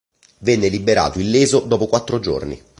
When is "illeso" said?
1.19-1.59